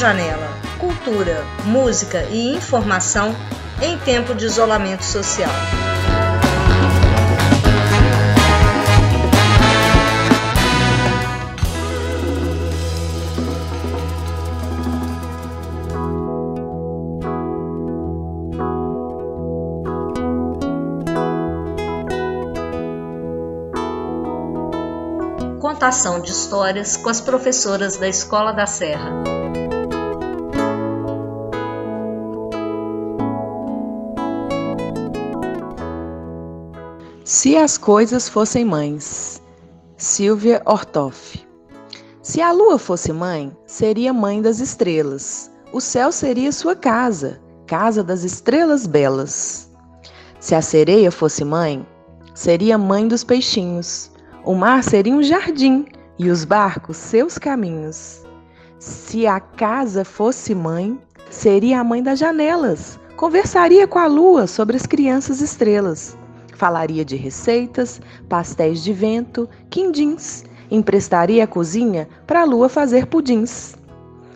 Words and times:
Janela. 0.00 0.48
Cultura, 0.78 1.44
música 1.62 2.22
e 2.30 2.56
informação 2.56 3.36
em 3.82 3.98
tempo 3.98 4.34
de 4.34 4.46
isolamento 4.46 5.04
social. 5.04 5.50
Contação 25.60 26.22
de 26.22 26.30
histórias 26.30 26.96
com 26.96 27.10
as 27.10 27.20
professoras 27.20 27.98
da 27.98 28.08
Escola 28.08 28.52
da 28.54 28.64
Serra. 28.66 29.39
Se 37.40 37.56
as 37.56 37.78
coisas 37.78 38.28
fossem 38.28 38.66
mães. 38.66 39.40
Silvia 39.96 40.60
Ortoff. 40.66 41.42
Se 42.20 42.42
a 42.42 42.52
lua 42.52 42.78
fosse 42.78 43.14
mãe, 43.14 43.56
seria 43.66 44.12
mãe 44.12 44.42
das 44.42 44.60
estrelas. 44.60 45.50
O 45.72 45.80
céu 45.80 46.12
seria 46.12 46.52
sua 46.52 46.76
casa, 46.76 47.40
casa 47.66 48.04
das 48.04 48.24
estrelas 48.24 48.86
belas. 48.86 49.72
Se 50.38 50.54
a 50.54 50.60
sereia 50.60 51.10
fosse 51.10 51.42
mãe, 51.42 51.86
seria 52.34 52.76
mãe 52.76 53.08
dos 53.08 53.24
peixinhos. 53.24 54.10
O 54.44 54.54
mar 54.54 54.84
seria 54.84 55.14
um 55.14 55.22
jardim 55.22 55.86
e 56.18 56.28
os 56.28 56.44
barcos 56.44 56.98
seus 56.98 57.38
caminhos. 57.38 58.22
Se 58.78 59.26
a 59.26 59.40
casa 59.40 60.04
fosse 60.04 60.54
mãe, 60.54 61.00
seria 61.30 61.80
a 61.80 61.84
mãe 61.84 62.02
das 62.02 62.18
janelas. 62.18 63.00
Conversaria 63.16 63.88
com 63.88 63.98
a 63.98 64.06
lua 64.06 64.46
sobre 64.46 64.76
as 64.76 64.84
crianças 64.84 65.40
estrelas. 65.40 66.19
Falaria 66.60 67.06
de 67.06 67.16
receitas, 67.16 68.02
pastéis 68.28 68.84
de 68.84 68.92
vento, 68.92 69.48
quindins. 69.70 70.44
Emprestaria 70.70 71.42
a 71.42 71.46
cozinha 71.46 72.06
para 72.26 72.42
a 72.42 72.44
lua 72.44 72.68
fazer 72.68 73.06
pudins. 73.06 73.74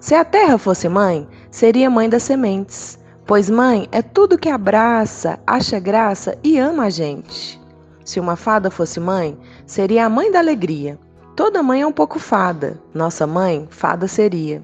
Se 0.00 0.14
a 0.14 0.24
terra 0.24 0.56
fosse 0.56 0.88
mãe, 0.88 1.28
seria 1.50 1.90
mãe 1.90 2.08
das 2.08 2.22
sementes, 2.22 2.98
pois 3.26 3.50
mãe 3.50 3.86
é 3.92 4.00
tudo 4.00 4.38
que 4.38 4.48
abraça, 4.48 5.38
acha 5.46 5.78
graça 5.78 6.38
e 6.42 6.58
ama 6.58 6.84
a 6.84 6.90
gente. 6.90 7.60
Se 8.02 8.18
uma 8.18 8.34
fada 8.34 8.70
fosse 8.70 8.98
mãe, 8.98 9.38
seria 9.66 10.06
a 10.06 10.08
mãe 10.08 10.32
da 10.32 10.38
alegria. 10.38 10.98
Toda 11.36 11.62
mãe 11.62 11.82
é 11.82 11.86
um 11.86 11.92
pouco 11.92 12.18
fada, 12.18 12.80
nossa 12.94 13.26
mãe, 13.26 13.68
fada 13.68 14.08
seria. 14.08 14.62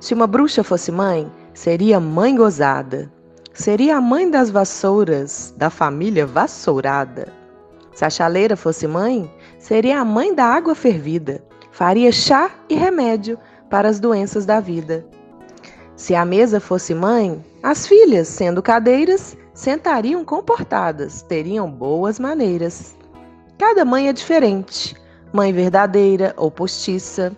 Se 0.00 0.12
uma 0.12 0.26
bruxa 0.26 0.64
fosse 0.64 0.90
mãe, 0.90 1.30
seria 1.54 2.00
mãe 2.00 2.34
gozada. 2.34 3.08
Seria 3.60 3.98
a 3.98 4.00
mãe 4.00 4.30
das 4.30 4.48
vassouras, 4.48 5.52
da 5.54 5.68
família 5.68 6.24
vassourada. 6.24 7.30
Se 7.92 8.06
a 8.06 8.08
chaleira 8.08 8.56
fosse 8.56 8.86
mãe, 8.86 9.30
seria 9.58 10.00
a 10.00 10.04
mãe 10.04 10.34
da 10.34 10.46
água 10.46 10.74
fervida. 10.74 11.44
Faria 11.70 12.10
chá 12.10 12.50
e 12.70 12.74
remédio 12.74 13.38
para 13.68 13.86
as 13.86 14.00
doenças 14.00 14.46
da 14.46 14.60
vida. 14.60 15.04
Se 15.94 16.14
a 16.14 16.24
mesa 16.24 16.58
fosse 16.58 16.94
mãe, 16.94 17.44
as 17.62 17.86
filhas, 17.86 18.28
sendo 18.28 18.62
cadeiras, 18.62 19.36
sentariam 19.52 20.24
comportadas, 20.24 21.20
teriam 21.20 21.70
boas 21.70 22.18
maneiras. 22.18 22.96
Cada 23.58 23.84
mãe 23.84 24.08
é 24.08 24.12
diferente: 24.14 24.96
mãe 25.34 25.52
verdadeira 25.52 26.32
ou 26.38 26.50
postiça, 26.50 27.30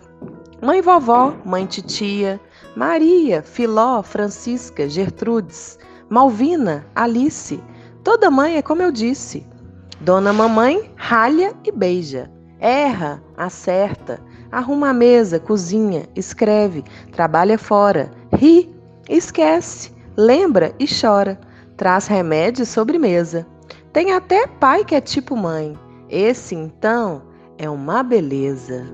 mãe 0.61 0.81
vovó, 0.81 1.35
mãe 1.43 1.65
titia, 1.65 2.39
Maria, 2.77 3.41
Filó, 3.43 4.01
Francisca, 4.01 4.87
Gertrudes, 4.87 5.77
Malvina, 6.09 6.85
Alice. 6.95 7.61
Toda 8.03 8.31
mãe 8.31 8.57
é 8.57 8.61
como 8.61 8.81
eu 8.81 8.91
disse. 8.91 9.45
Dona 10.01 10.33
Mamãe 10.33 10.91
ralha 10.95 11.53
e 11.63 11.71
beija, 11.71 12.29
erra, 12.59 13.23
acerta, 13.37 14.19
arruma 14.51 14.89
a 14.89 14.93
mesa, 14.93 15.39
cozinha, 15.39 16.07
escreve, 16.15 16.83
trabalha 17.13 17.57
fora, 17.57 18.11
ri, 18.35 18.69
esquece, 19.09 19.93
lembra 20.17 20.73
e 20.77 20.85
chora, 20.85 21.39
traz 21.77 22.07
remédio 22.07 22.63
e 22.63 22.65
sobremesa. 22.65 23.47
Tem 23.93 24.11
até 24.11 24.45
pai 24.45 24.83
que 24.83 24.95
é 24.95 25.01
tipo 25.01 25.37
mãe. 25.37 25.77
Esse 26.09 26.53
então 26.53 27.21
é 27.57 27.69
uma 27.69 28.03
beleza. 28.03 28.85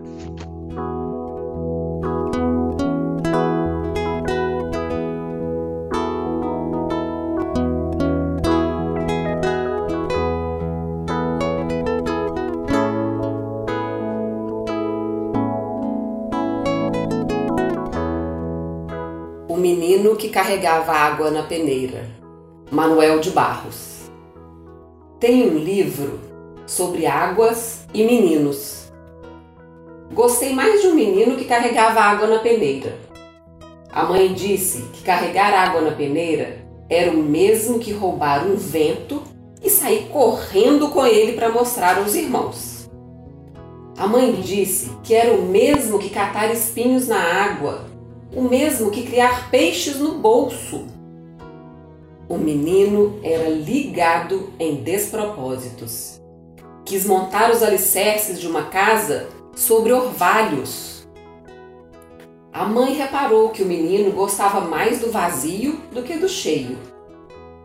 Menino 20.00 20.16
que 20.16 20.30
carregava 20.30 20.94
água 20.94 21.30
na 21.30 21.44
peneira, 21.44 22.10
Manuel 22.72 23.20
de 23.20 23.32
Barros. 23.32 24.10
Tem 25.20 25.46
um 25.50 25.58
livro 25.58 26.22
sobre 26.66 27.06
águas 27.06 27.86
e 27.94 28.06
meninos. 28.06 28.90
Gostei 30.14 30.54
mais 30.54 30.82
de 30.82 30.88
um 30.88 30.96
menino 30.96 31.36
que 31.36 31.44
carregava 31.44 32.00
água 32.00 32.28
na 32.28 32.40
peneira. 32.40 32.98
A 33.92 34.06
mãe 34.06 34.34
disse 34.34 34.84
que 34.94 35.04
carregar 35.04 35.54
água 35.54 35.82
na 35.82 35.92
peneira 35.92 36.66
era 36.90 37.12
o 37.12 37.18
mesmo 37.18 37.78
que 37.78 37.92
roubar 37.92 38.48
um 38.48 38.56
vento 38.56 39.22
e 39.62 39.70
sair 39.70 40.08
correndo 40.10 40.88
com 40.92 41.06
ele 41.06 41.34
para 41.34 41.50
mostrar 41.50 41.98
aos 41.98 42.16
irmãos. 42.16 42.90
A 43.98 44.08
mãe 44.08 44.32
disse 44.32 44.92
que 45.04 45.14
era 45.14 45.34
o 45.34 45.42
mesmo 45.42 46.00
que 46.00 46.10
catar 46.10 46.50
espinhos 46.54 47.10
na 47.10 47.20
água 47.20 47.89
o 48.36 48.44
mesmo 48.44 48.92
que 48.92 49.04
criar 49.04 49.50
peixes 49.50 49.98
no 49.98 50.20
bolso. 50.20 50.86
O 52.28 52.38
menino 52.38 53.20
era 53.24 53.50
ligado 53.50 54.54
em 54.60 54.84
despropósitos. 54.84 56.22
Quis 56.86 57.06
montar 57.06 57.52
os 57.52 57.64
alicerces 57.64 58.40
de 58.40 58.48
uma 58.48 58.66
casa 58.66 59.28
sobre 59.56 59.92
orvalhos. 59.92 61.08
A 62.54 62.66
mãe 62.66 62.94
reparou 62.94 63.50
que 63.50 63.64
o 63.64 63.66
menino 63.66 64.12
gostava 64.12 64.62
mais 64.62 65.00
do 65.00 65.12
vazio 65.12 65.80
do 65.92 66.04
que 66.04 66.18
do 66.18 66.30
cheio. 66.30 66.78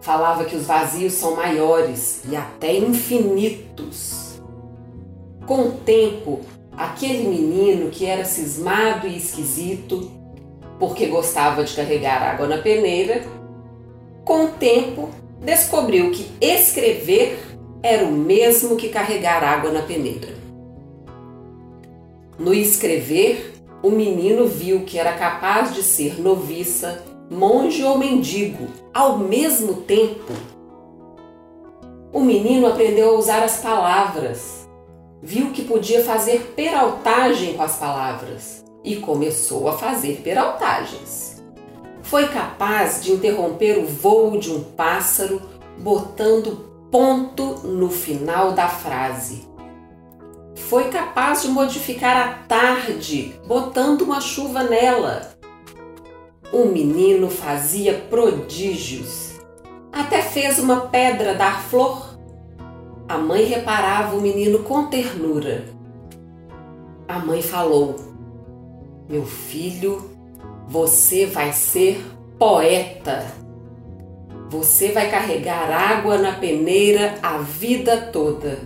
Falava 0.01 0.45
que 0.45 0.57
os 0.57 0.67
vazios 0.67 1.15
são 1.15 1.37
maiores 1.37 2.23
e 2.29 2.37
até 2.37 2.75
infinitos. 2.75 4.41
Com 5.47 5.69
o 5.69 5.73
tempo, 5.73 6.41
aquele 6.73 7.29
menino 7.29 7.91
que 7.91 8.07
era 8.07 8.25
cismado 8.25 9.07
e 9.07 9.17
esquisito 9.17 10.24
porque 10.79 11.07
gostava 11.07 11.65
de 11.65 11.75
carregar 11.75 12.23
água 12.23 12.47
na 12.47 12.59
peneira, 12.59 13.23
com 14.25 14.47
o 14.47 14.49
tempo 14.49 15.11
descobriu 15.41 16.11
que 16.11 16.27
escrever 16.41 17.39
era 17.83 18.05
o 18.05 18.13
mesmo 18.13 18.77
que 18.77 18.89
carregar 18.89 19.45
água 19.45 19.71
na 19.71 19.83
peneira. 19.83 20.35
No 22.39 22.53
escrever, 22.53 23.55
o 23.83 23.91
menino 23.91 24.47
viu 24.47 24.81
que 24.81 24.99
era 24.99 25.13
capaz 25.13 25.75
de 25.75 25.83
ser 25.83 26.21
noviça, 26.21 27.05
monge 27.31 27.85
ou 27.85 27.99
mendigo 27.99 28.67
ao 28.93 29.19
mesmo 29.19 29.75
tempo. 29.83 30.33
O 32.13 32.21
menino 32.21 32.67
aprendeu 32.67 33.11
a 33.11 33.19
usar 33.19 33.43
as 33.43 33.59
palavras, 33.59 34.67
viu 35.23 35.51
que 35.51 35.63
podia 35.63 36.03
fazer 36.03 36.55
peraltagem 36.57 37.55
com 37.55 37.63
as 37.63 37.77
palavras 37.77 38.64
e 38.85 38.97
começou 38.97 39.69
a 39.69 39.73
fazer 39.73 40.21
peraltagens. 40.23 41.43
Foi 42.03 42.29
capaz 42.29 43.03
de 43.03 43.13
interromper 43.13 43.79
o 43.79 43.87
voo 43.87 44.39
de 44.39 44.53
um 44.53 44.63
pássaro 44.63 45.41
botando 45.79 46.73
ponto 46.91 47.67
no 47.67 47.89
final 47.89 48.53
da 48.53 48.69
frase. 48.69 49.49
Foi 50.55 50.91
capaz 50.91 51.43
de 51.43 51.49
modificar 51.49 52.17
a 52.17 52.33
tarde 52.47 53.35
botando 53.47 54.03
uma 54.03 54.21
chuva 54.21 54.63
nela. 54.63 55.35
O 56.53 56.67
menino 56.67 57.29
fazia 57.29 57.95
prodígios. 57.95 59.41
Até 59.91 60.23
fez 60.23 60.59
uma 60.59 60.83
pedra 60.83 61.35
dar 61.35 61.63
flor. 61.63 62.19
A 63.09 63.19
mãe 63.19 63.45
reparava 63.45 64.17
o 64.17 64.21
menino 64.21 64.61
com 64.61 64.87
ternura. 64.87 65.65
A 67.09 67.19
mãe 67.19 67.43
falou: 67.43 67.97
meu 69.09 69.25
filho, 69.25 70.11
você 70.69 71.27
vai 71.27 71.53
ser 71.53 72.05
poeta. 72.39 73.25
Você 74.49 74.93
vai 74.93 75.11
carregar 75.11 75.71
água 75.71 76.19
na 76.19 76.33
peneira 76.33 77.19
a 77.23 77.39
vida 77.39 78.11
toda. 78.13 78.59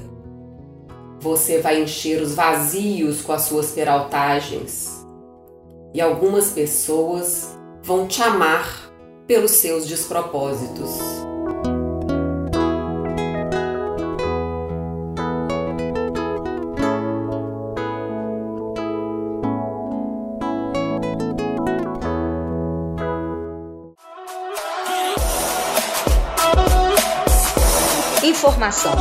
Você 1.20 1.60
vai 1.60 1.82
encher 1.82 2.22
os 2.22 2.34
vazios 2.34 3.22
com 3.22 3.32
as 3.32 3.42
suas 3.42 3.70
peraltagens. 3.70 5.04
E 5.92 6.00
algumas 6.00 6.50
pessoas 6.50 7.56
vão 7.82 8.06
te 8.06 8.22
amar 8.22 8.92
pelos 9.26 9.52
seus 9.52 9.86
despropósitos. 9.86 11.27
Informação. 28.48 28.94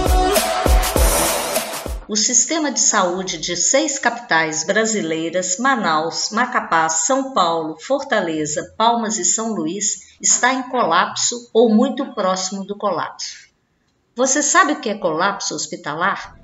O 2.06 2.18
sistema 2.18 2.70
de 2.70 2.82
saúde 2.82 3.38
de 3.38 3.56
seis 3.56 3.98
capitais 3.98 4.66
brasileiras, 4.66 5.58
Manaus, 5.58 6.32
Macapá, 6.32 6.90
São 6.90 7.34
Paulo, 7.34 7.78
Fortaleza, 7.80 8.74
Palmas 8.78 9.18
e 9.18 9.24
São 9.24 9.54
Luís, 9.54 10.18
está 10.20 10.54
em 10.54 10.64
colapso 10.64 11.50
ou 11.54 11.74
muito 11.74 12.14
próximo 12.14 12.66
do 12.66 12.78
colapso. 12.78 13.48
Você 14.14 14.44
sabe 14.44 14.74
o 14.74 14.82
que 14.82 14.90
é 14.90 14.96
colapso 14.96 15.56
hospitalar? 15.56 16.37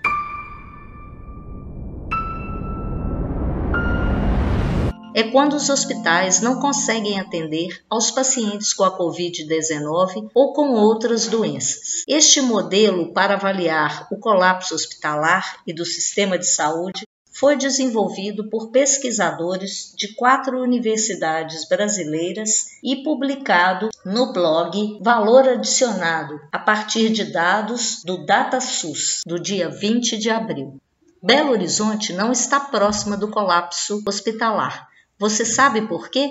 É 5.13 5.24
quando 5.24 5.54
os 5.54 5.69
hospitais 5.69 6.42
não 6.42 6.60
conseguem 6.60 7.19
atender 7.19 7.83
aos 7.89 8.10
pacientes 8.10 8.74
com 8.74 8.83
a 8.83 8.98
Covid-19 8.98 10.30
ou 10.33 10.54
com 10.54 10.74
outras 10.74 11.27
doenças. 11.27 12.04
Este 12.07 12.42
modelo 12.42 13.13
para 13.13 13.36
avaliar 13.36 14.07
o 14.12 14.18
colapso 14.18 14.74
hospitalar 14.74 15.57
e 15.68 15.74
do 15.74 15.86
sistema 15.86 16.38
de 16.38 16.48
saúde 16.48 17.06
foi 17.33 17.57
desenvolvido 17.57 18.48
por 18.50 18.69
pesquisadores 18.69 19.92
de 19.98 20.13
quatro 20.13 20.62
universidades 20.62 21.68
brasileiras 21.68 22.80
e 22.83 23.04
publicado 23.04 23.89
no 24.06 24.31
blog 24.31 25.00
Valor 25.01 25.50
Adicionado, 25.50 26.39
a 26.51 26.60
partir 26.60 27.10
de 27.10 27.25
dados 27.25 28.04
do 28.06 28.24
DataSUS, 28.24 29.21
do 29.25 29.39
dia 29.39 29.68
20 29.68 30.18
de 30.18 30.30
abril. 30.30 30.80
Belo 31.21 31.51
Horizonte 31.51 32.13
não 32.13 32.31
está 32.31 32.60
próxima 32.60 33.18
do 33.18 33.30
colapso 33.30 34.04
hospitalar, 34.06 34.88
você 35.19 35.45
sabe 35.45 35.88
por 35.88 36.10
quê? 36.10 36.30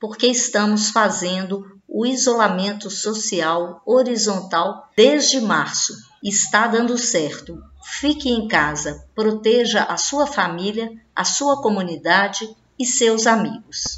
Porque 0.00 0.26
estamos 0.26 0.90
fazendo 0.90 1.78
o 1.88 2.06
isolamento 2.06 2.90
social 2.90 3.82
horizontal 3.86 4.88
desde 4.96 5.40
março. 5.40 5.94
Está 6.22 6.66
dando 6.66 6.96
certo. 6.98 7.58
Fique 7.82 8.28
em 8.28 8.46
casa, 8.46 9.04
proteja 9.14 9.84
a 9.84 9.96
sua 9.96 10.26
família, 10.26 10.90
a 11.16 11.24
sua 11.24 11.60
comunidade 11.62 12.48
e 12.78 12.84
seus 12.84 13.26
amigos. 13.26 13.96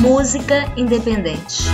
Música 0.00 0.72
independente. 0.76 1.64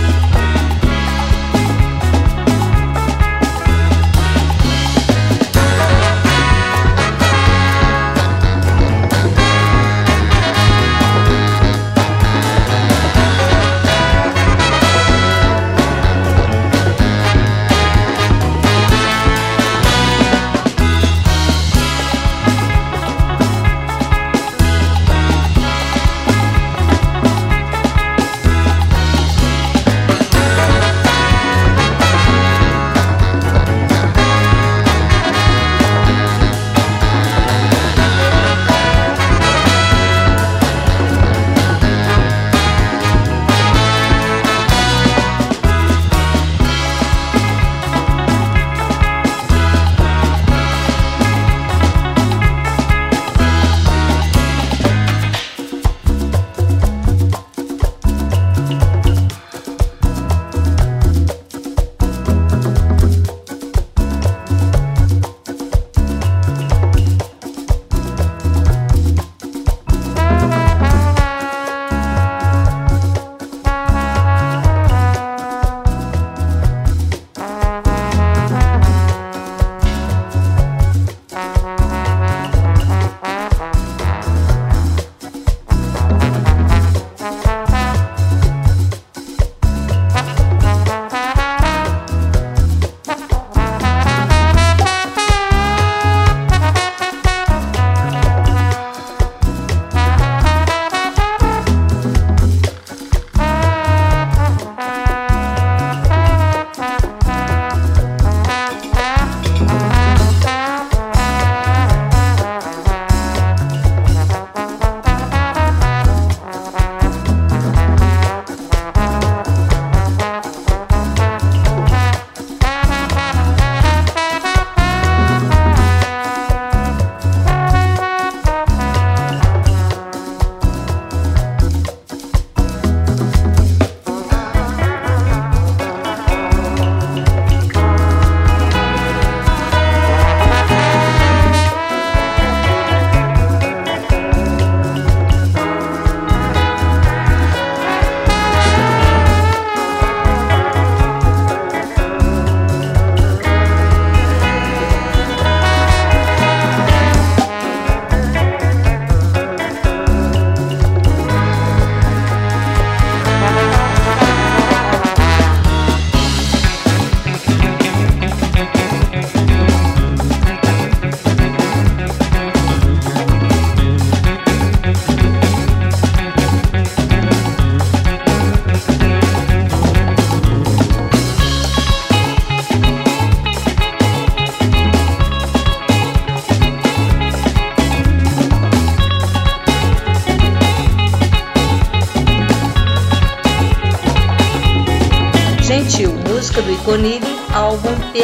música 196.55 196.61
do 196.61 196.71
Iconide, 196.71 197.27
álbum 197.53 197.93
Te 198.13 198.23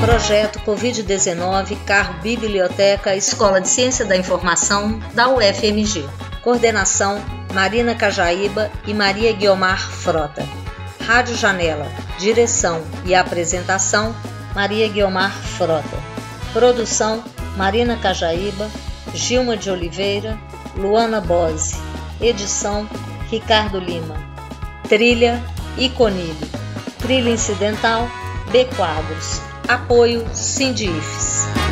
projeto 0.00 0.58
Covid-19, 0.60 1.76
Carro 1.84 2.14
Biblioteca, 2.20 3.14
Escola 3.14 3.60
de 3.60 3.68
Ciência 3.68 4.04
da 4.04 4.16
Informação 4.16 5.00
da 5.14 5.28
UFMG. 5.28 6.04
Coordenação: 6.42 7.20
Marina 7.52 7.94
Cajaíba 7.94 8.70
e 8.86 8.94
Maria 8.94 9.32
Guiomar 9.32 9.80
Frota. 9.90 10.44
Rádio 11.06 11.36
Janela, 11.36 11.86
direção 12.18 12.82
e 13.04 13.14
apresentação 13.14 14.12
Maria 14.56 14.88
Guiomar 14.88 15.30
Frota. 15.30 15.96
Produção 16.52 17.22
Marina 17.56 17.96
Cajaíba, 17.96 18.68
Gilma 19.14 19.56
de 19.56 19.70
Oliveira, 19.70 20.36
Luana 20.76 21.20
Bose. 21.20 21.76
Edição 22.20 22.88
Ricardo 23.30 23.78
Lima. 23.78 24.16
Trilha 24.88 25.40
Iconilho. 25.78 26.48
Trilha 26.98 27.30
incidental 27.30 28.08
B 28.50 28.64
Quadros. 28.76 29.40
Apoio 29.68 30.26
Sindifes. 30.34 31.65